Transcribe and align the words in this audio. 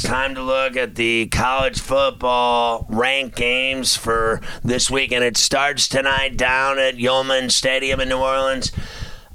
It's 0.00 0.08
time 0.08 0.34
to 0.36 0.42
look 0.42 0.78
at 0.78 0.94
the 0.94 1.26
college 1.26 1.78
football 1.78 2.86
ranked 2.88 3.36
games 3.36 3.98
for 3.98 4.40
this 4.64 4.90
week, 4.90 5.12
and 5.12 5.22
it 5.22 5.36
starts 5.36 5.88
tonight 5.88 6.38
down 6.38 6.78
at 6.78 6.94
Yulman 6.94 7.52
Stadium 7.52 8.00
in 8.00 8.08
New 8.08 8.16
Orleans 8.16 8.72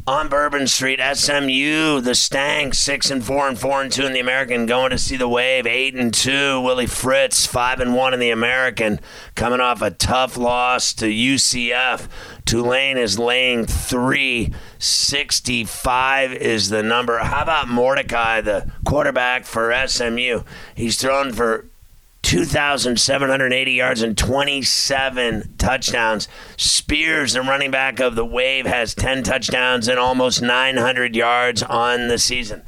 on 0.08 0.30
Bourbon 0.30 0.67
Street, 0.67 1.00
SMU, 1.00 2.00
the 2.00 2.14
Stank, 2.14 2.75
six 2.75 3.09
and 3.09 3.25
four 3.25 3.48
and 3.48 3.59
four 3.59 3.81
and 3.81 3.92
two 3.92 4.06
in 4.06 4.14
the 4.14 4.20
American, 4.20 4.67
going 4.67 4.92
to 4.92 5.00
see 5.00 5.17
the 5.17 5.28
Wave, 5.28 5.66
eight 5.66 5.95
and 5.95 6.14
two. 6.14 6.62
Willie 6.62 6.86
Fritz, 6.86 7.47
five 7.47 7.80
and 7.80 7.95
one 7.95 8.14
in 8.14 8.20
the 8.20 8.30
American, 8.30 9.00
coming 9.34 9.59
off 9.59 9.81
a 9.81 9.89
tough 9.89 10.38
loss 10.38 10.94
to 10.94 11.06
UCF. 11.08 12.08
Tulane 12.45 12.97
is 12.97 13.17
laying 13.17 13.66
three. 13.66 14.53
65 14.78 16.34
is 16.34 16.69
the 16.69 16.84
number. 16.84 17.17
How 17.17 17.42
about 17.42 17.67
Mordecai, 17.67 18.42
the 18.42 18.72
quarterback 18.86 19.45
for 19.45 19.73
SMU? 19.88 20.44
He's 20.75 21.02
thrown 21.02 21.34
for 21.34 21.67
2,780 22.26 23.72
yards 23.72 24.02
and 24.02 24.18
27 24.18 25.54
touchdowns. 25.59 26.28
Spears, 26.58 27.34
the 27.34 27.42
running 27.42 27.70
back 27.70 28.00
of 28.00 28.16
the 28.16 28.26
Wave, 28.26 28.66
has 28.66 28.95
10 28.95 29.22
touchdowns 29.22 29.88
and 29.88 30.00
almost 30.00 30.42
900 30.42 31.16
yards 31.16 31.62
on 31.62 32.08
the 32.08 32.18
season. 32.18 32.64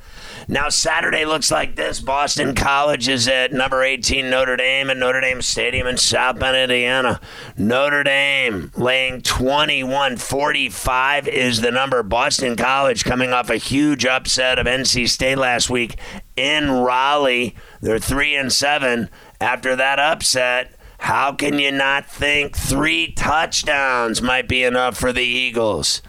Now, 0.48 0.70
Saturday 0.70 1.26
looks 1.26 1.52
like 1.52 1.76
this. 1.76 2.00
Boston 2.00 2.56
College 2.56 3.10
is 3.10 3.28
at 3.28 3.52
number 3.52 3.84
18, 3.84 4.30
Notre 4.30 4.56
Dame, 4.56 4.90
at 4.90 4.98
Notre 4.98 5.20
Dame 5.20 5.42
Stadium 5.42 5.88
in 5.88 5.98
South 5.98 6.40
Bend, 6.40 6.56
Indiana. 6.56 7.20
Notre 7.58 8.04
Dame 8.04 8.72
laying 8.78 9.22
21 9.22 10.16
45 10.16 11.28
is 11.28 11.60
the 11.60 11.72
number. 11.72 12.02
Boston 12.02 12.56
College 12.56 13.04
coming 13.04 13.34
off 13.34 13.50
a 13.50 13.58
huge 13.58 14.06
upset 14.06 14.58
of 14.58 14.68
NC 14.68 15.10
State 15.10 15.38
last 15.38 15.70
week 15.70 15.98
in 16.38 16.72
Raleigh. 16.72 17.54
They're 17.82 18.00
3 18.00 18.36
and 18.36 18.54
7 18.54 19.10
after 19.40 19.76
that 19.76 20.00
upset. 20.00 20.74
How 21.00 21.32
can 21.32 21.60
you 21.60 21.72
not 21.72 22.08
think 22.08 22.56
three 22.56 23.12
touchdowns 23.12 24.22
might 24.22 24.48
be 24.48 24.64
enough 24.64 24.98
for 24.98 25.14
the 25.14 25.24
Eagles? 25.24 26.02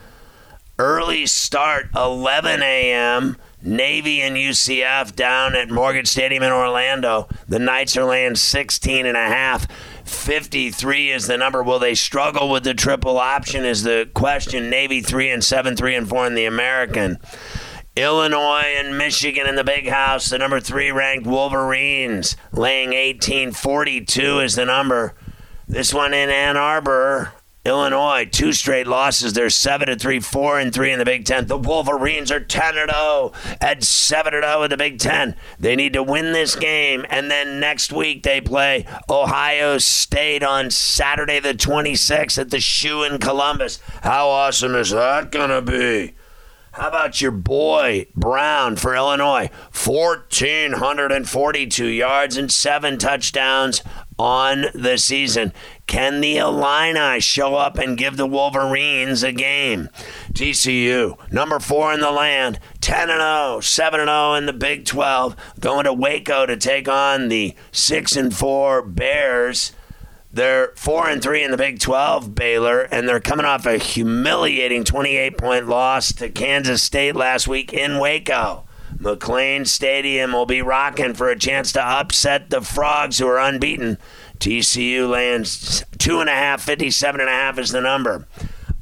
Early 0.78 1.26
start, 1.26 1.88
11 1.94 2.62
a.m. 2.62 3.36
Navy 3.60 4.22
and 4.22 4.36
UCF 4.36 5.16
down 5.16 5.56
at 5.56 5.69
Morgan 5.69 6.04
Stadium 6.04 6.44
in 6.44 6.53
Orlando. 6.53 7.28
The 7.48 7.58
Knights 7.58 7.97
are 7.97 8.04
laying 8.04 8.36
16 8.36 9.04
and 9.04 9.16
a 9.16 9.26
half. 9.26 9.66
53 10.04 11.10
is 11.10 11.26
the 11.26 11.36
number. 11.36 11.62
Will 11.62 11.80
they 11.80 11.97
struggle 11.97 12.48
with 12.48 12.62
the 12.62 12.74
triple 12.74 13.19
option? 13.19 13.64
Is 13.64 13.82
the 13.82 14.08
question. 14.14 14.70
Navy 14.70 15.00
3 15.00 15.30
and 15.30 15.44
7, 15.44 15.76
3 15.76 15.97
and 15.97 16.08
4 16.08 16.26
in 16.28 16.34
the 16.34 16.44
American. 16.44 17.19
Illinois 17.98 18.76
and 18.76 18.97
Michigan 18.97 19.48
in 19.48 19.56
the 19.56 19.64
big 19.64 19.88
house. 19.88 20.28
The 20.28 20.38
number 20.38 20.60
three 20.60 20.92
ranked 20.92 21.26
Wolverines 21.26 22.36
laying 22.53 22.91
1842 22.91 24.38
is 24.38 24.54
the 24.54 24.64
number. 24.64 25.14
This 25.66 25.92
one 25.92 26.14
in 26.14 26.31
Ann 26.31 26.56
Arbor. 26.56 27.32
Illinois, 27.64 28.25
two 28.25 28.53
straight 28.53 28.86
losses. 28.86 29.32
They're 29.32 29.50
seven 29.50 29.88
and 29.88 30.00
three, 30.00 30.20
four 30.20 30.60
and 30.60 30.72
three 30.72 30.92
in 30.92 31.00
the 31.00 31.04
Big 31.04 31.25
Ten. 31.25 31.48
The 31.48 31.59
Wolverines 31.59 32.31
are 32.31 32.41
ten 32.41 32.78
and 32.78 32.88
zero 32.88 32.92
oh 32.94 33.32
at 33.60 33.82
seven 33.82 34.32
and 34.32 34.44
zero 34.44 34.60
oh 34.60 34.62
in 34.62 34.70
the 34.70 34.76
Big 34.76 35.00
Ten. 35.00 35.34
They 35.59 35.75
need 35.75 35.92
to 35.94 36.03
win 36.03 36.32
this 36.32 36.54
game, 36.54 37.04
and 37.10 37.28
then 37.30 37.59
next 37.59 37.92
week 37.92 38.22
they 38.22 38.41
play 38.41 38.86
Ohio 39.10 39.76
State 39.78 40.44
on 40.44 40.70
Saturday 40.70 41.41
the 41.41 41.53
26th 41.53 42.38
at 42.38 42.50
the 42.50 42.60
Shoe 42.60 43.03
in 43.03 43.19
Columbus. 43.19 43.80
How 44.03 44.28
awesome 44.28 44.76
is 44.76 44.91
that 44.91 45.32
gonna 45.32 45.60
be? 45.60 46.15
How 46.78 46.87
about 46.87 47.21
your 47.21 47.33
boy 47.33 48.06
Brown 48.15 48.77
for 48.77 48.94
Illinois? 48.94 49.50
1,442 49.72 51.87
yards 51.87 52.37
and 52.37 52.53
seven 52.53 52.99
touchdowns 52.99 53.83
on 54.16 54.66
the 54.75 54.97
season. 54.97 55.53
Can 55.89 56.21
the 56.21 56.37
Illini 56.37 57.19
show 57.19 57.56
up 57.56 57.78
and 57.78 57.99
give 57.99 58.16
the 58.16 58.28
Wolverines 58.28 59.25
a 59.25 59.33
game? 59.33 59.89
TCU, 60.33 61.19
number 61.33 61.59
four 61.59 61.93
in 61.93 61.99
the 61.99 62.12
land, 62.12 62.61
10 62.81 63.10
and 63.10 63.21
0, 63.21 63.59
7 63.60 63.99
and 63.99 64.09
0 64.09 64.34
in 64.34 64.47
the 64.47 64.53
Big 64.53 64.84
12, 64.84 65.34
going 65.59 65.83
to 65.83 65.93
Waco 65.93 66.47
to 66.47 66.56
take 66.56 66.89
on 66.89 67.27
the 67.27 67.56
6 67.72 68.15
and 68.15 68.33
4 68.33 68.83
Bears. 68.83 69.72
They're 70.33 70.72
four 70.77 71.09
and 71.09 71.22
three 71.22 71.43
in 71.43 71.50
the 71.50 71.56
Big 71.56 71.81
12, 71.81 72.34
Baylor, 72.34 72.83
and 72.83 73.09
they're 73.09 73.21
coming 73.21 73.47
off 73.47 73.65
a 73.66 73.78
humiliating 73.78 74.84
28 74.84 75.39
point 75.39 75.69
loss 75.69 76.12
to 76.15 76.28
Kansas 76.28 76.83
State 76.83 77.16
last 77.16 77.49
week 77.49 77.72
in 77.72 77.99
Waco. 77.99 78.65
McLane 78.97 79.66
Stadium 79.66 80.33
will 80.33 80.47
be 80.47 80.61
rocking 80.61 81.15
for 81.15 81.28
a 81.28 81.39
chance 81.39 81.72
to 81.72 81.83
upset 81.83 82.50
the 82.50 82.61
Frogs, 82.61 83.19
who 83.19 83.27
are 83.27 83.39
unbeaten. 83.39 83.99
TCU 84.39 85.09
lands 85.09 85.84
two 85.99 86.21
and 86.21 86.28
a 86.28 86.34
half, 86.34 86.62
57 86.62 87.21
and 87.21 87.28
a 87.28 87.33
half 87.33 87.59
is 87.59 87.71
the 87.71 87.81
number. 87.81 88.27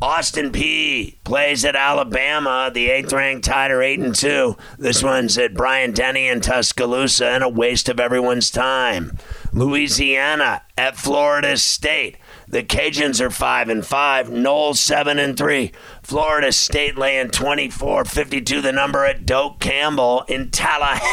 Austin 0.01 0.53
Peay 0.53 1.17
plays 1.25 1.65
at 1.65 1.75
Alabama. 1.75 2.71
The 2.73 2.91
eighth 2.91 3.15
ranked 3.15 3.47
Tiger 3.47 3.81
eight 3.83 3.99
and 3.99 4.15
two. 4.15 4.57
This 4.79 5.03
one's 5.03 5.39
at 5.39 5.55
Bryant 5.55 5.97
Denny 5.97 6.29
in 6.29 6.43
Tuscaloosa, 6.43 7.27
and 7.27 7.43
a 7.43 7.49
waste 7.49 7.89
of 7.89 7.99
everyone's 7.99 8.51
time. 8.51 9.17
Louisiana 9.55 10.63
at 10.77 10.99
Florida 10.99 11.57
State. 11.57 12.19
The 12.47 12.63
Cajuns 12.63 13.23
are 13.23 13.31
five 13.31 13.71
and 13.71 13.87
five. 13.87 14.29
Noles 14.29 14.77
seven 14.77 15.19
and 15.19 15.37
three. 15.37 15.73
Florida 16.03 16.53
State 16.53 16.99
laying 16.99 17.29
24-52. 17.29 18.63
The 18.63 18.73
number 18.73 19.07
at 19.07 19.25
Doak 19.25 19.61
Campbell 19.61 20.25
in 20.29 20.51
Tallahassee. 20.51 21.07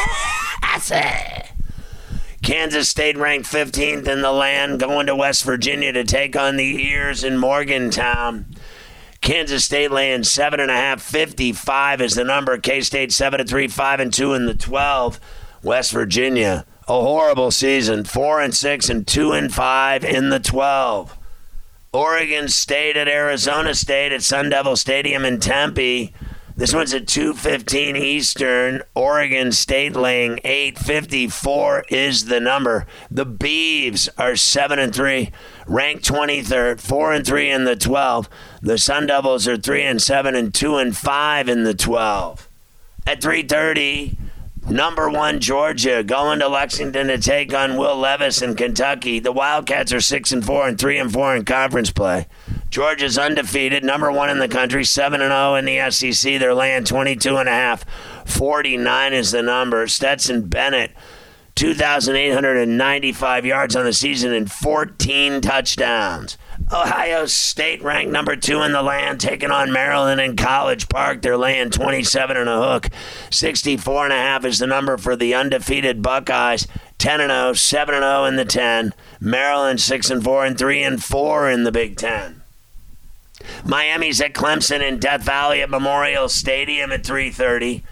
Kansas 2.43 2.89
State 2.89 3.17
ranked 3.17 3.47
15th 3.49 4.05
in 4.05 4.21
the 4.21 4.33
land, 4.33 4.81
going 4.81 5.07
to 5.07 5.15
West 5.15 5.45
Virginia 5.45 5.93
to 5.93 6.03
take 6.03 6.35
on 6.35 6.57
the 6.57 6.83
Ears 6.83 7.23
in 7.23 7.37
Morgantown. 7.37 8.52
Kansas 9.23 9.65
State 9.65 9.89
laying 9.89 10.23
seven 10.23 10.59
and 10.59 10.69
a 10.69 10.75
half, 10.75 11.01
55 11.01 12.01
is 12.01 12.13
the 12.13 12.23
number. 12.23 12.57
K 12.59 12.81
State 12.81 13.11
seven 13.11 13.39
and 13.39 13.49
three, 13.49 13.67
five 13.67 13.99
and 13.99 14.13
two 14.13 14.33
in 14.33 14.45
the 14.45 14.53
12. 14.53 15.19
West 15.63 15.91
Virginia 15.91 16.65
a 16.87 17.01
horrible 17.01 17.49
season, 17.49 18.03
four 18.03 18.41
and 18.41 18.53
six 18.53 18.89
and 18.89 19.07
two 19.07 19.31
and 19.31 19.53
five 19.53 20.03
in 20.03 20.29
the 20.29 20.39
12. 20.39 21.17
Oregon 21.93 22.49
State 22.49 22.97
at 22.97 23.07
Arizona 23.07 23.73
State 23.73 24.11
at 24.11 24.23
Sun 24.23 24.49
Devil 24.49 24.75
Stadium 24.75 25.23
in 25.23 25.39
Tempe. 25.39 26.13
This 26.55 26.73
one's 26.73 26.93
at 26.93 27.07
2:15 27.07 27.95
Eastern. 27.95 28.81
Oregon 28.93 29.51
State 29.51 29.95
laying 29.95 30.39
854 30.43 31.85
is 31.89 32.25
the 32.25 32.39
number. 32.39 32.85
The 33.09 33.25
Beavs 33.25 34.09
are 34.17 34.35
7 34.35 34.77
and 34.77 34.93
3, 34.93 35.31
ranked 35.67 36.05
23rd, 36.05 36.79
4 36.79 37.13
and 37.13 37.25
3 37.25 37.49
in 37.49 37.63
the 37.65 37.75
12. 37.75 38.29
The 38.61 38.77
Sun 38.77 39.07
Devils 39.07 39.47
are 39.47 39.57
3 39.57 39.83
and 39.83 40.01
7 40.01 40.35
and 40.35 40.53
2 40.53 40.77
and 40.77 40.95
5 40.95 41.49
in 41.49 41.63
the 41.63 41.73
12. 41.73 42.49
At 43.05 43.21
3:30, 43.21 44.15
Number 44.69 45.09
one, 45.09 45.41
Georgia 45.41 46.03
going 46.03 46.39
to 46.39 46.47
Lexington 46.47 47.07
to 47.07 47.17
take 47.17 47.53
on 47.53 47.75
Will 47.75 47.97
Levis 47.97 48.41
in 48.41 48.55
Kentucky. 48.55 49.19
The 49.19 49.33
Wildcats 49.33 49.91
are 49.91 49.99
six 49.99 50.31
and 50.31 50.43
four 50.43 50.67
and 50.67 50.79
three 50.79 50.97
and 50.97 51.11
four 51.11 51.35
in 51.35 51.43
conference 51.43 51.91
play. 51.91 52.27
Georgia's 52.69 53.17
undefeated, 53.17 53.83
number 53.83 54.09
one 54.09 54.29
in 54.29 54.39
the 54.39 54.47
country, 54.47 54.85
seven 54.85 55.21
and 55.21 55.31
0 55.31 55.55
in 55.55 55.65
the 55.65 55.91
SEC. 55.91 56.39
They're 56.39 56.55
laying 56.55 56.85
22 56.85 57.35
and 57.35 57.49
a 57.49 57.51
half. 57.51 57.83
49 58.25 59.13
is 59.13 59.31
the 59.31 59.43
number. 59.43 59.85
Stetson 59.87 60.47
Bennett, 60.47 60.91
2,895 61.55 63.45
yards 63.45 63.75
on 63.75 63.85
the 63.85 63.93
season 63.93 64.33
and 64.33 64.51
14 64.51 65.41
touchdowns. 65.41 66.37
Ohio 66.71 67.25
State 67.25 67.83
ranked 67.83 68.11
number 68.11 68.35
two 68.35 68.61
in 68.63 68.71
the 68.71 68.81
land, 68.81 69.19
taking 69.19 69.51
on 69.51 69.71
Maryland 69.71 70.19
in 70.19 70.35
College 70.35 70.89
Park. 70.89 71.21
They're 71.21 71.37
laying 71.37 71.69
27 71.69 72.37
and 72.37 72.49
a 72.49 72.73
hook. 72.73 72.89
64 73.29 74.05
and 74.05 74.13
a 74.13 74.17
half 74.17 74.45
is 74.45 74.59
the 74.59 74.67
number 74.67 74.97
for 74.97 75.15
the 75.15 75.35
undefeated 75.35 76.01
Buckeyes. 76.01 76.67
10 76.97 77.21
and 77.21 77.31
0, 77.31 77.53
7 77.53 77.95
and 77.95 78.03
0 78.03 78.25
in 78.25 78.35
the 78.35 78.45
10. 78.45 78.93
Maryland 79.19 79.81
6 79.81 80.09
and 80.09 80.23
4 80.23 80.45
and 80.45 80.57
3 80.57 80.83
and 80.83 81.03
4 81.03 81.49
in 81.49 81.63
the 81.63 81.71
Big 81.71 81.97
10. 81.97 82.41
Miami's 83.65 84.21
at 84.21 84.33
Clemson 84.33 84.81
in 84.81 84.99
Death 84.99 85.23
Valley 85.23 85.61
at 85.61 85.69
Memorial 85.69 86.29
Stadium 86.29 86.91
at 86.91 87.03
3:30. 87.03 87.83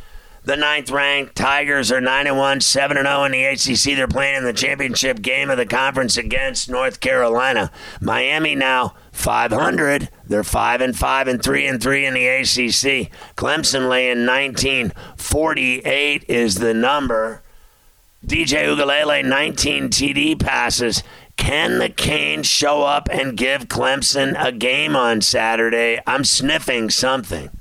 The 0.43 0.55
ninth 0.55 0.89
ranked 0.89 1.35
Tigers 1.35 1.91
are 1.91 2.01
9 2.01 2.25
and 2.25 2.37
1, 2.37 2.61
7 2.61 2.97
and 2.97 3.05
0 3.05 3.23
in 3.25 3.31
the 3.31 3.45
ACC. 3.45 3.95
They're 3.95 4.07
playing 4.07 4.37
in 4.37 4.43
the 4.43 4.53
championship 4.53 5.21
game 5.21 5.51
of 5.51 5.57
the 5.57 5.67
conference 5.67 6.17
against 6.17 6.67
North 6.67 6.99
Carolina. 6.99 7.71
Miami 7.99 8.55
now 8.55 8.95
500. 9.11 10.09
They're 10.27 10.43
5 10.43 10.81
and 10.81 10.97
5 10.97 11.27
and 11.27 11.43
3 11.43 11.67
and 11.67 11.81
3 11.81 12.05
in 12.07 12.13
the 12.15 12.27
ACC. 12.27 13.11
Clemson 13.35 13.87
laying 13.87 14.25
19. 14.25 14.93
48 15.15 16.25
is 16.27 16.55
the 16.55 16.73
number. 16.73 17.43
DJ 18.25 18.65
Uiagalelei 18.65 19.23
19 19.23 19.89
TD 19.89 20.39
passes. 20.39 21.03
Can 21.37 21.77
the 21.77 21.89
Canes 21.89 22.47
show 22.47 22.81
up 22.81 23.09
and 23.11 23.37
give 23.37 23.67
Clemson 23.67 24.35
a 24.43 24.51
game 24.51 24.95
on 24.95 25.21
Saturday? 25.21 25.99
I'm 26.07 26.23
sniffing 26.23 26.89
something. 26.89 27.51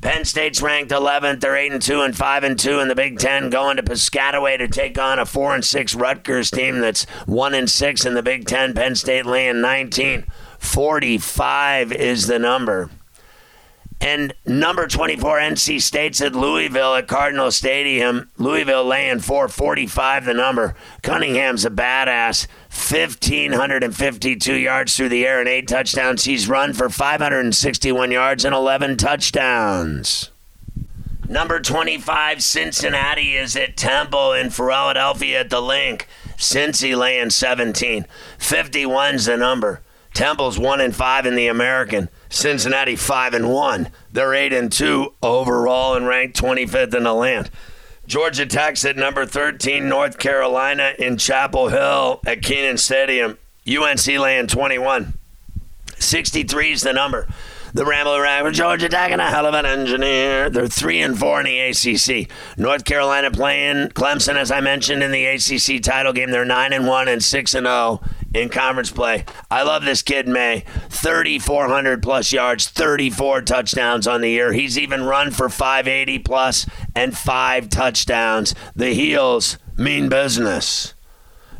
Penn 0.00 0.24
State's 0.24 0.62
ranked 0.62 0.92
11th. 0.92 1.40
They're 1.40 1.56
8 1.56 1.72
and 1.72 1.82
2 1.82 2.00
and 2.00 2.16
5 2.16 2.44
and 2.44 2.58
2 2.58 2.80
in 2.80 2.88
the 2.88 2.94
Big 2.94 3.18
10 3.18 3.50
going 3.50 3.76
to 3.76 3.82
Piscataway 3.82 4.56
to 4.56 4.66
take 4.66 4.98
on 4.98 5.18
a 5.18 5.26
4 5.26 5.56
and 5.56 5.64
6 5.64 5.94
Rutgers 5.94 6.50
team 6.50 6.80
that's 6.80 7.04
1 7.26 7.54
and 7.54 7.70
6 7.70 8.06
in 8.06 8.14
the 8.14 8.22
Big 8.22 8.46
10. 8.46 8.72
Penn 8.72 8.94
State 8.94 9.26
laying 9.26 9.60
19. 9.60 10.24
45 10.58 11.92
is 11.92 12.26
the 12.28 12.38
number. 12.38 12.88
And 14.00 14.32
number 14.46 14.86
24, 14.86 15.38
NC 15.38 15.82
State's 15.82 16.22
at 16.22 16.34
Louisville 16.34 16.94
at 16.94 17.06
Cardinal 17.06 17.50
Stadium. 17.50 18.30
Louisville 18.38 18.84
laying 18.84 19.20
445 19.20 20.24
the 20.24 20.32
number. 20.32 20.74
Cunningham's 21.02 21.66
a 21.66 21.70
badass. 21.70 22.46
1,552 22.70 24.54
yards 24.54 24.96
through 24.96 25.10
the 25.10 25.26
air 25.26 25.38
and 25.38 25.48
eight 25.48 25.68
touchdowns. 25.68 26.24
He's 26.24 26.48
run 26.48 26.72
for 26.72 26.88
561 26.88 28.10
yards 28.10 28.44
and 28.46 28.54
11 28.54 28.96
touchdowns. 28.96 30.30
Number 31.28 31.60
25, 31.60 32.42
Cincinnati 32.42 33.36
is 33.36 33.54
at 33.54 33.76
Temple 33.76 34.32
in 34.32 34.50
Philadelphia 34.50 35.40
at 35.40 35.50
the 35.50 35.60
Linc. 35.60 36.08
Cincy 36.36 36.96
laying 36.96 37.30
17. 37.30 38.06
51's 38.38 39.26
the 39.26 39.36
number. 39.36 39.82
Temple's 40.14 40.58
1 40.58 40.80
and 40.80 40.96
5 40.96 41.26
in 41.26 41.34
the 41.36 41.46
American. 41.46 42.08
Cincinnati 42.30 42.96
5 42.96 43.34
and 43.34 43.52
1. 43.52 43.90
They're 44.12 44.34
8 44.34 44.52
and 44.52 44.72
2 44.72 45.14
overall 45.22 45.94
and 45.94 46.06
ranked 46.06 46.40
25th 46.40 46.94
in 46.94 47.02
the 47.02 47.12
land. 47.12 47.50
Georgia 48.06 48.46
Tech's 48.46 48.84
at 48.84 48.96
number 48.96 49.26
13, 49.26 49.88
North 49.88 50.18
Carolina 50.18 50.94
in 50.98 51.16
Chapel 51.16 51.68
Hill 51.68 52.20
at 52.26 52.42
Kenan 52.42 52.78
Stadium. 52.78 53.36
UNC 53.68 54.06
laying 54.06 54.46
21. 54.46 55.14
63 55.98 56.72
is 56.72 56.80
the 56.80 56.92
number. 56.92 57.28
The 57.72 57.84
Rambler 57.84 58.22
Rabbit, 58.22 58.54
Georgia 58.54 58.88
Tech, 58.88 59.12
and 59.12 59.20
a 59.20 59.30
hell 59.30 59.46
of 59.46 59.54
an 59.54 59.64
engineer. 59.64 60.50
They're 60.50 60.66
three 60.66 61.00
and 61.00 61.16
four 61.16 61.40
in 61.40 61.46
the 61.46 61.60
ACC. 61.60 62.28
North 62.58 62.84
Carolina 62.84 63.30
playing 63.30 63.90
Clemson, 63.90 64.34
as 64.34 64.50
I 64.50 64.60
mentioned 64.60 65.04
in 65.04 65.12
the 65.12 65.26
ACC 65.26 65.80
title 65.80 66.12
game. 66.12 66.32
They're 66.32 66.44
nine 66.44 66.72
and 66.72 66.88
one 66.88 67.06
and 67.06 67.22
six 67.22 67.54
and 67.54 67.66
zero 67.66 68.00
in 68.34 68.48
conference 68.48 68.90
play. 68.90 69.24
I 69.50 69.62
love 69.62 69.84
this 69.84 70.02
kid, 70.02 70.28
Maye. 70.28 70.64
3,400 70.88 72.02
plus 72.02 72.32
yards, 72.32 72.68
34 72.68 73.42
touchdowns 73.42 74.06
on 74.06 74.20
the 74.20 74.30
year. 74.30 74.52
He's 74.52 74.78
even 74.78 75.04
run 75.04 75.30
for 75.30 75.48
580 75.48 76.18
plus 76.20 76.66
and 76.94 77.16
five 77.16 77.68
touchdowns. 77.68 78.54
The 78.74 78.94
heels 78.94 79.58
mean 79.76 80.08
business. 80.08 80.94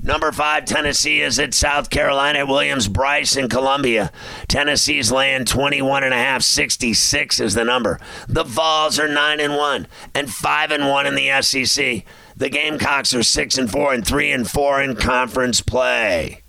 Number 0.02 0.32
five, 0.32 0.64
Tennessee 0.64 1.20
is 1.20 1.38
at 1.38 1.52
South 1.52 1.90
Carolina 1.90 2.46
Williams 2.46 2.88
Brice 2.88 3.36
in 3.36 3.50
Columbia. 3.50 4.10
Tennessee's 4.48 5.12
laying 5.12 5.44
21 5.44 6.04
and 6.04 6.14
a 6.14 6.16
half, 6.16 6.42
66 6.42 7.38
is 7.38 7.52
the 7.52 7.64
number. 7.64 8.00
The 8.26 8.44
Vols 8.44 8.98
are 8.98 9.08
9 9.08 9.40
and 9.40 9.56
1 9.56 9.86
and 10.14 10.30
5 10.32 10.70
and 10.70 10.88
1 10.88 11.06
in 11.06 11.14
the 11.16 11.42
SEC. 11.42 12.04
The 12.34 12.48
Gamecocks 12.48 13.12
are 13.12 13.22
6 13.22 13.58
and 13.58 13.70
4 13.70 13.92
and 13.92 14.06
3 14.06 14.32
and 14.32 14.50
4 14.50 14.82
in 14.82 14.96
conference 14.96 15.60
play. 15.60 16.40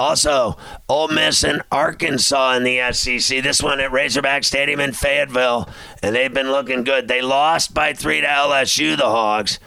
Also, 0.00 0.56
Ole 0.88 1.08
Miss 1.08 1.44
and 1.44 1.60
Arkansas 1.70 2.54
in 2.54 2.64
the 2.64 2.90
SEC. 2.90 3.42
This 3.42 3.62
one 3.62 3.80
at 3.80 3.92
Razorback 3.92 4.44
Stadium 4.44 4.80
in 4.80 4.94
Fayetteville, 4.94 5.68
and 6.02 6.16
they've 6.16 6.32
been 6.32 6.50
looking 6.50 6.84
good. 6.84 7.06
They 7.06 7.20
lost 7.20 7.74
by 7.74 7.92
three 7.92 8.22
to 8.22 8.26
LSU, 8.26 8.96
the 8.96 9.04
Hogs. 9.04 9.60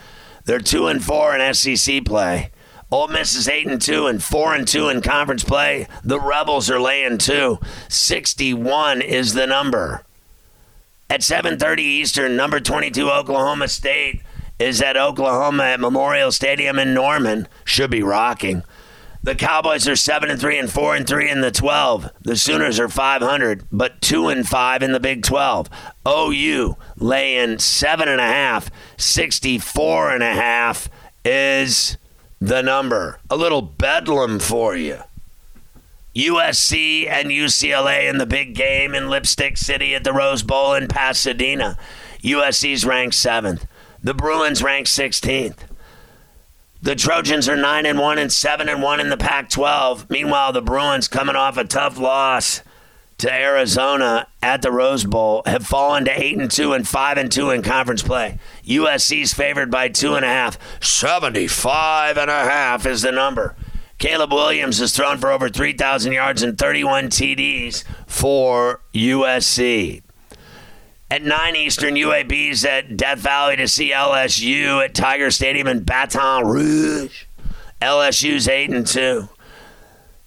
They're 0.44 0.58
two 0.58 0.88
and 0.88 1.02
four 1.02 1.36
in 1.36 1.54
SEC 1.54 2.04
play. 2.04 2.50
Ole 2.90 3.06
Miss 3.06 3.36
is 3.36 3.46
eight 3.46 3.68
and 3.68 3.80
two 3.80 4.08
and 4.08 4.20
four 4.20 4.56
and 4.56 4.66
two 4.66 4.88
in 4.88 5.02
conference 5.02 5.44
play. 5.44 5.86
The 6.02 6.18
Rebels 6.18 6.68
are 6.68 6.80
laying 6.80 7.18
two. 7.18 7.60
Sixty-one 7.88 9.02
is 9.02 9.34
the 9.34 9.46
number. 9.46 10.04
At 11.08 11.20
7:30 11.20 11.78
Eastern, 11.78 12.34
number 12.34 12.58
22 12.58 13.08
Oklahoma 13.08 13.68
State 13.68 14.22
is 14.58 14.82
at 14.82 14.96
Oklahoma 14.96 15.62
at 15.62 15.78
Memorial 15.78 16.32
Stadium 16.32 16.80
in 16.80 16.92
Norman. 16.92 17.46
Should 17.64 17.90
be 17.90 18.02
rocking. 18.02 18.64
The 19.24 19.34
Cowboys 19.34 19.88
are 19.88 19.96
seven 19.96 20.28
and 20.30 20.38
three 20.38 20.58
and 20.58 20.70
four 20.70 20.94
and 20.94 21.06
three 21.06 21.30
in 21.30 21.40
the 21.40 21.50
12. 21.50 22.10
The 22.20 22.36
Sooners 22.36 22.78
are 22.78 22.90
500, 22.90 23.66
but 23.72 24.02
two 24.02 24.28
and 24.28 24.46
five 24.46 24.82
in 24.82 24.92
the 24.92 25.00
Big 25.00 25.22
12. 25.22 25.70
OU 26.06 26.76
laying 26.98 27.58
seven 27.58 28.06
and 28.06 28.20
a 28.20 28.26
half. 28.26 28.70
64 28.98 30.10
and 30.10 30.22
a 30.22 30.34
half 30.34 30.90
is 31.24 31.96
the 32.38 32.60
number. 32.60 33.18
A 33.30 33.36
little 33.36 33.62
bedlam 33.62 34.40
for 34.40 34.76
you. 34.76 34.98
USC 36.14 37.08
and 37.08 37.30
UCLA 37.30 38.10
in 38.10 38.18
the 38.18 38.26
big 38.26 38.54
game 38.54 38.94
in 38.94 39.08
Lipstick 39.08 39.56
City 39.56 39.94
at 39.94 40.04
the 40.04 40.12
Rose 40.12 40.42
Bowl 40.42 40.74
in 40.74 40.86
Pasadena. 40.86 41.78
USC's 42.20 42.84
ranked 42.84 43.14
seventh. 43.14 43.66
The 44.02 44.12
Bruins 44.12 44.62
ranked 44.62 44.90
16th. 44.90 45.60
The 46.84 46.94
Trojans 46.94 47.48
are 47.48 47.56
9 47.56 47.86
and 47.86 47.98
1 47.98 48.18
and 48.18 48.30
7 48.30 48.68
and 48.68 48.82
1 48.82 49.00
in 49.00 49.08
the 49.08 49.16
Pac 49.16 49.48
12. 49.48 50.10
Meanwhile, 50.10 50.52
the 50.52 50.60
Bruins, 50.60 51.08
coming 51.08 51.34
off 51.34 51.56
a 51.56 51.64
tough 51.64 51.96
loss 51.96 52.60
to 53.16 53.32
Arizona 53.32 54.26
at 54.42 54.60
the 54.60 54.70
Rose 54.70 55.04
Bowl 55.04 55.42
have 55.46 55.66
fallen 55.66 56.04
to 56.04 56.10
eight 56.10 56.36
and 56.36 56.50
two 56.50 56.74
and 56.74 56.86
five 56.86 57.16
and 57.16 57.32
two 57.32 57.48
in 57.48 57.62
conference 57.62 58.02
play. 58.02 58.38
USC's 58.66 59.32
favored 59.32 59.70
by 59.70 59.88
two 59.88 60.12
and 60.12 60.26
a 60.26 60.28
half. 60.28 60.58
75 60.84 62.18
and 62.18 62.30
a 62.30 62.44
half 62.44 62.84
is 62.84 63.00
the 63.00 63.12
number. 63.12 63.56
Caleb 63.96 64.34
Williams 64.34 64.78
has 64.78 64.94
thrown 64.94 65.16
for 65.16 65.30
over 65.30 65.48
3,000 65.48 66.12
yards 66.12 66.42
and 66.42 66.58
31 66.58 67.08
TDs 67.08 67.84
for 68.06 68.82
USC. 68.92 70.02
At 71.14 71.22
9 71.22 71.54
Eastern, 71.54 71.94
UAB's 71.94 72.64
at 72.64 72.96
Death 72.96 73.20
Valley 73.20 73.54
to 73.54 73.68
see 73.68 73.92
LSU 73.92 74.84
at 74.84 74.96
Tiger 74.96 75.30
Stadium 75.30 75.68
in 75.68 75.84
Baton 75.84 76.44
Rouge. 76.44 77.26
LSU's 77.80 78.48
8 78.48 78.70
and 78.70 78.84
2. 78.84 79.28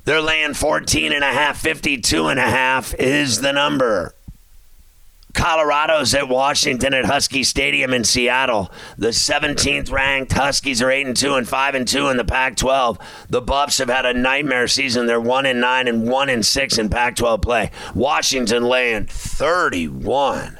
They're 0.05 0.21
laying 0.21 0.53
14 0.53 1.11
and 1.11 1.25
a 1.25 1.33
half, 1.33 1.59
52 1.59 2.27
and 2.27 2.39
a 2.39 2.49
half 2.49 2.93
is 2.93 3.41
the 3.41 3.51
number. 3.51 4.15
Colorado's 5.33 6.15
at 6.15 6.29
Washington 6.29 6.93
at 6.93 7.03
Husky 7.03 7.43
Stadium 7.43 7.93
in 7.93 8.05
Seattle. 8.05 8.71
The 8.97 9.09
17th 9.09 9.91
ranked 9.91 10.31
Huskies 10.31 10.81
are 10.81 10.89
8 10.89 11.05
and 11.05 11.17
2 11.17 11.33
and 11.33 11.49
5 11.49 11.75
and 11.75 11.85
2 11.85 12.07
in 12.07 12.15
the 12.15 12.23
Pac-12. 12.23 12.97
The 13.29 13.41
Buffs 13.41 13.79
have 13.79 13.89
had 13.89 14.05
a 14.05 14.13
nightmare 14.13 14.69
season. 14.69 15.05
They're 15.05 15.19
1 15.19 15.45
and 15.47 15.59
9 15.59 15.89
and 15.89 16.09
1 16.09 16.29
and 16.29 16.45
6 16.45 16.77
in 16.77 16.87
Pac-12 16.87 17.41
play. 17.41 17.71
Washington 17.93 18.63
laying 18.63 19.05
31. 19.07 20.59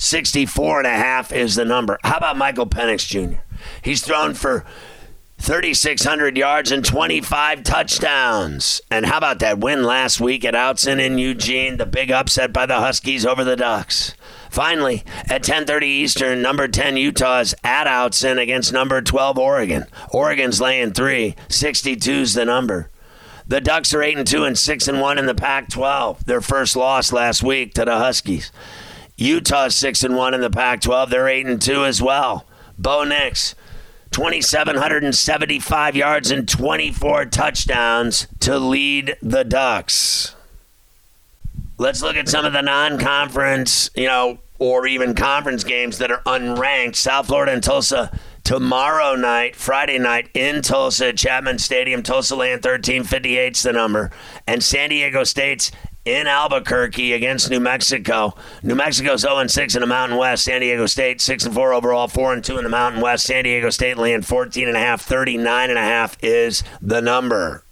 64 0.00 0.78
and 0.78 0.86
a 0.86 0.90
half 0.90 1.30
is 1.30 1.56
the 1.56 1.64
number. 1.66 1.98
How 2.02 2.16
about 2.16 2.38
Michael 2.38 2.66
Penix 2.66 3.06
Jr.? 3.06 3.40
He's 3.82 4.02
thrown 4.02 4.32
for 4.32 4.64
3,600 5.36 6.38
yards 6.38 6.72
and 6.72 6.82
25 6.82 7.62
touchdowns. 7.64 8.80
And 8.90 9.04
how 9.04 9.18
about 9.18 9.40
that 9.40 9.58
win 9.58 9.84
last 9.84 10.18
week 10.18 10.42
at 10.46 10.54
Autzen 10.54 11.04
in 11.04 11.18
Eugene, 11.18 11.76
the 11.76 11.84
big 11.84 12.10
upset 12.10 12.50
by 12.50 12.64
the 12.64 12.78
Huskies 12.78 13.26
over 13.26 13.44
the 13.44 13.56
Ducks? 13.56 14.14
Finally, 14.48 15.04
at 15.28 15.42
10:30 15.42 15.86
Eastern, 15.86 16.40
number 16.40 16.66
10 16.66 16.96
Utah's 16.96 17.54
at 17.62 17.86
Autzen 17.86 18.40
against 18.40 18.72
number 18.72 19.02
12 19.02 19.38
Oregon. 19.38 19.84
Oregon's 20.12 20.62
laying 20.62 20.94
3, 20.94 21.36
62's 21.50 22.32
the 22.32 22.46
number. 22.46 22.88
The 23.46 23.60
Ducks 23.60 23.92
are 23.92 24.02
8 24.02 24.16
and 24.16 24.26
2 24.26 24.44
and 24.44 24.58
6 24.58 24.88
and 24.88 25.00
1 25.00 25.18
in 25.18 25.26
the 25.26 25.34
Pac-12. 25.34 26.24
Their 26.24 26.40
first 26.40 26.74
loss 26.74 27.12
last 27.12 27.42
week 27.42 27.74
to 27.74 27.84
the 27.84 27.98
Huskies. 27.98 28.50
Utah 29.20 29.68
six 29.68 30.02
and 30.02 30.16
one 30.16 30.34
in 30.34 30.40
the 30.40 30.50
Pac-12. 30.50 31.10
They're 31.10 31.28
eight 31.28 31.46
and 31.46 31.60
two 31.60 31.84
as 31.84 32.00
well. 32.00 32.46
Bo 32.78 33.04
Nix, 33.04 33.54
2,775 34.12 35.94
yards 35.94 36.30
and 36.30 36.48
24 36.48 37.26
touchdowns 37.26 38.26
to 38.40 38.58
lead 38.58 39.16
the 39.20 39.44
Ducks. 39.44 40.34
Let's 41.78 42.02
look 42.02 42.16
at 42.16 42.28
some 42.28 42.44
of 42.44 42.52
the 42.52 42.62
non-conference, 42.62 43.90
you 43.94 44.06
know, 44.06 44.38
or 44.58 44.86
even 44.86 45.14
conference 45.14 45.64
games 45.64 45.98
that 45.98 46.10
are 46.10 46.22
unranked. 46.24 46.96
South 46.96 47.26
Florida 47.26 47.52
and 47.52 47.62
Tulsa 47.62 48.10
tomorrow 48.44 49.14
night, 49.14 49.54
Friday 49.54 49.98
night 49.98 50.28
in 50.34 50.60
Tulsa 50.60 51.12
Chapman 51.12 51.58
Stadium. 51.58 52.02
Tulsa 52.02 52.36
Land 52.36 52.64
1358 52.64 53.56
is 53.56 53.62
the 53.62 53.72
number. 53.72 54.10
And 54.46 54.62
San 54.62 54.90
Diego 54.90 55.24
State's 55.24 55.70
in 56.04 56.26
Albuquerque 56.26 57.12
against 57.12 57.50
New 57.50 57.60
Mexico. 57.60 58.34
New 58.62 58.74
Mexico's 58.74 59.20
0 59.20 59.46
6 59.46 59.74
in 59.74 59.80
the 59.80 59.86
Mountain 59.86 60.18
West. 60.18 60.44
San 60.44 60.60
Diego 60.60 60.86
State 60.86 61.20
6 61.20 61.46
and 61.46 61.54
4 61.54 61.72
overall, 61.72 62.08
4 62.08 62.32
and 62.32 62.44
2 62.44 62.58
in 62.58 62.64
the 62.64 62.70
Mountain 62.70 63.00
West. 63.00 63.26
San 63.26 63.44
Diego 63.44 63.70
State 63.70 63.98
land 63.98 64.26
14 64.26 64.68
and 64.68 64.76
a 64.76 64.80
half, 64.80 65.02
39 65.02 65.70
and 65.70 65.78
a 65.78 65.82
half 65.82 66.16
is 66.22 66.62
the 66.80 67.00
number. 67.00 67.64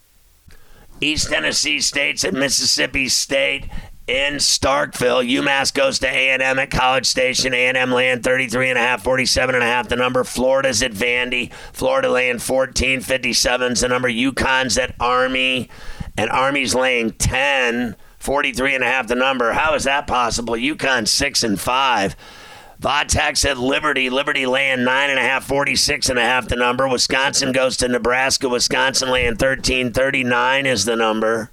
East 1.00 1.28
Tennessee 1.28 1.80
State's 1.80 2.25
at 2.25 2.35
Mississippi 2.35 3.08
State 3.08 3.68
in 4.08 4.35
Starkville. 4.37 5.28
UMass 5.30 5.73
goes 5.73 5.99
to 6.00 6.08
A&M 6.08 6.58
at 6.58 6.70
College 6.70 7.06
Station. 7.06 7.54
A&M 7.54 7.92
land 7.92 8.25
33 8.25 8.70
and 8.70 8.78
a 8.78 8.82
half, 8.82 9.04
47 9.04 9.54
and 9.54 9.62
a 9.62 9.66
half. 9.66 9.88
The 9.88 9.97
number 9.97 10.25
Florida's 10.25 10.82
at 10.82 10.92
Vandy. 10.92 11.52
Florida 11.73 12.08
land 12.08 12.42
14, 12.42 13.00
57 13.00 13.73
is 13.73 13.80
the 13.80 13.88
number. 13.88 14.08
UConn's 14.08 14.76
at 14.76 14.94
Army, 14.99 15.68
and 16.16 16.30
Army's 16.30 16.75
laying 16.75 17.12
10. 17.12 17.94
43 18.28 18.75
and 18.75 18.85
a 18.85 18.87
half 18.87 19.06
the 19.06 19.14
number. 19.14 19.54
How 19.54 19.75
is 19.75 19.85
that 19.85 20.06
possible? 20.06 20.52
UConn 20.52 21.08
six 21.08 21.42
and 21.42 21.58
five. 21.58 22.14
Va 22.78 23.06
Tech's 23.08 23.42
at 23.47 23.56
Liberty. 23.56 24.11
Liberty 24.11 24.44
laying 24.44 24.85
nine 24.85 25.08
and 25.08 25.18
a 25.18 25.23
half, 25.23 25.47
46 25.47 26.11
and 26.11 26.18
a 26.18 26.23
half 26.23 26.47
the 26.47 26.54
number. 26.54 26.87
Wisconsin 26.87 27.52
goes 27.52 27.78
to 27.78 27.88
Nebraska. 27.88 28.47
Wisconsin 28.50 29.08
laying 29.08 29.37
13, 29.37 29.94
39 29.94 30.66
is 30.66 30.85
the 30.85 30.94
number. 30.94 31.50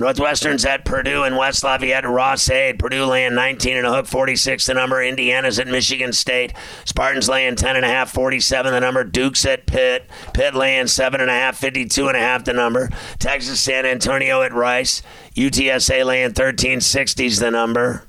Northwestern's 0.00 0.64
at 0.64 0.86
Purdue 0.86 1.24
and 1.24 1.36
West 1.36 1.62
Lafayette. 1.62 2.08
Ross-Ade. 2.08 2.78
Purdue 2.78 3.04
laying 3.04 3.34
19 3.34 3.76
and 3.76 3.86
a 3.86 3.92
hook, 3.92 4.06
46 4.06 4.64
the 4.64 4.72
number. 4.72 5.02
Indiana's 5.02 5.58
at 5.58 5.68
Michigan 5.68 6.14
State. 6.14 6.54
Spartans 6.86 7.28
laying 7.28 7.54
10 7.54 7.76
and 7.76 7.84
a 7.84 7.88
half, 7.88 8.10
47 8.10 8.72
the 8.72 8.80
number. 8.80 9.04
Duke's 9.04 9.44
at 9.44 9.66
Pitt. 9.66 10.08
Pitt 10.32 10.54
laying 10.54 10.86
7 10.86 11.20
and 11.20 11.28
a 11.28 11.34
half, 11.34 11.58
52 11.58 12.08
and 12.08 12.16
a 12.16 12.20
half 12.20 12.44
the 12.44 12.54
number. 12.54 12.88
Texas 13.18 13.60
San 13.60 13.84
Antonio 13.84 14.40
at 14.40 14.54
Rice. 14.54 15.02
UTSA 15.36 16.06
laying 16.06 16.32
13, 16.32 16.78
60s 16.78 17.38
the 17.38 17.50
number. 17.50 18.08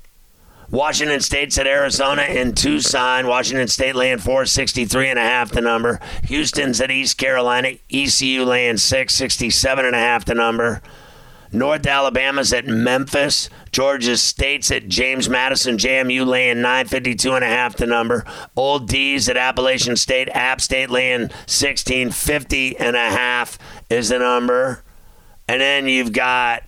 Washington 0.70 1.20
State's 1.20 1.58
at 1.58 1.66
Arizona 1.66 2.22
in 2.22 2.54
Tucson. 2.54 3.26
Washington 3.26 3.68
State 3.68 3.94
laying 3.94 4.16
463 4.16 5.10
and 5.10 5.18
a 5.18 5.22
half 5.22 5.52
the 5.52 5.60
number. 5.60 6.00
Houston's 6.24 6.80
at 6.80 6.90
East 6.90 7.18
Carolina. 7.18 7.74
ECU 7.92 8.44
laying 8.44 8.78
667 8.78 9.84
and 9.84 9.94
a 9.94 9.98
half 9.98 10.24
the 10.24 10.34
number. 10.34 10.80
North 11.52 11.86
Alabama's 11.86 12.52
at 12.52 12.66
Memphis. 12.66 13.50
Georgia 13.70 14.16
State's 14.16 14.70
at 14.70 14.88
James 14.88 15.28
Madison. 15.28 15.76
JMU 15.76 16.26
laying 16.26 16.62
952 16.62 17.34
and 17.34 17.44
a 17.44 17.48
half 17.48 17.76
the 17.76 17.86
number. 17.86 18.24
Old 18.56 18.88
D's 18.88 19.28
at 19.28 19.36
Appalachian 19.36 19.96
State. 19.96 20.30
App 20.30 20.60
State 20.60 20.90
laying 20.90 21.22
1650 21.22 22.78
and 22.78 22.96
a 22.96 23.10
half 23.10 23.58
is 23.90 24.08
the 24.08 24.18
number. 24.18 24.82
And 25.46 25.60
then 25.60 25.88
you've 25.88 26.12
got 26.12 26.62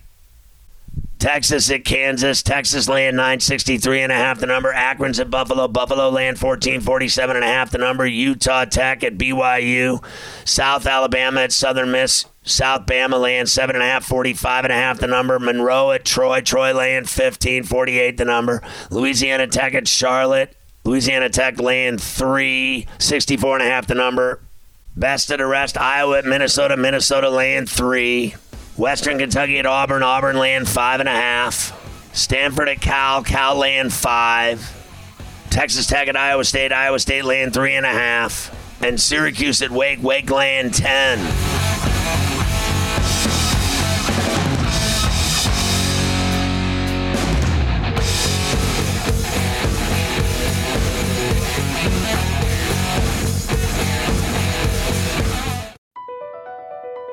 Texas 1.17 1.71
at 1.71 1.85
Kansas. 1.85 2.43
Texas 2.43 2.87
laying 2.87 3.15
963 3.15 4.01
and 4.01 4.11
a 4.11 4.15
half 4.15 4.39
the 4.39 4.45
number. 4.45 4.71
Akron's 4.71 5.19
at 5.19 5.31
Buffalo. 5.31 5.67
Buffalo 5.67 6.09
laying 6.09 6.35
1447 6.35 7.35
and 7.35 7.43
a 7.43 7.47
half 7.47 7.71
the 7.71 7.79
number. 7.79 8.05
Utah 8.05 8.65
Tech 8.65 9.03
at 9.03 9.17
BYU. 9.17 10.03
South 10.47 10.85
Alabama 10.85 11.41
at 11.41 11.51
Southern 11.51 11.91
Miss. 11.91 12.25
South 12.45 12.85
Bama 12.85 13.19
land 13.19 13.49
seven 13.49 13.75
and 13.75 13.83
a 13.83 13.87
half, 13.87 14.05
45 14.05 14.65
and 14.65 14.71
a 14.71 14.75
half 14.75 14.99
the 14.99 15.07
number. 15.07 15.39
Monroe 15.39 15.91
at 15.91 16.05
Troy. 16.05 16.41
Troy 16.41 16.73
land 16.73 17.09
15, 17.09 17.63
48 17.63 18.17
the 18.17 18.25
number. 18.25 18.61
Louisiana 18.91 19.47
Tech 19.47 19.73
at 19.73 19.87
Charlotte. 19.87 20.55
Louisiana 20.83 21.29
Tech 21.29 21.59
land 21.59 21.99
three, 22.01 22.85
64 22.99 23.57
and 23.57 23.67
a 23.67 23.69
half 23.69 23.87
the 23.87 23.95
number. 23.95 24.41
Best 24.95 25.31
of 25.31 25.39
the 25.39 25.45
rest. 25.47 25.77
Iowa 25.77 26.19
at 26.19 26.25
Minnesota. 26.25 26.77
Minnesota 26.77 27.29
land 27.29 27.67
three. 27.69 28.35
Western 28.77 29.17
Kentucky 29.17 29.57
at 29.57 29.65
Auburn. 29.65 30.03
Auburn 30.03 30.37
land 30.37 30.69
five 30.69 30.99
and 30.99 31.09
a 31.09 31.13
half. 31.13 31.81
Stanford 32.13 32.69
at 32.69 32.79
Cal. 32.79 33.23
Cal 33.23 33.55
land 33.55 33.91
five. 33.91 34.71
Texas 35.49 35.87
Tech 35.87 36.07
at 36.07 36.15
Iowa 36.15 36.45
State. 36.45 36.71
Iowa 36.71 36.99
State 36.99 37.25
land 37.25 37.53
three 37.53 37.75
and 37.75 37.85
a 37.85 37.89
half. 37.89 38.55
And 38.83 39.01
Syracuse 39.01 39.61
at 39.61 39.71
Wake. 39.71 40.03
Wake 40.03 40.29
land 40.29 40.75
10. 40.75 41.54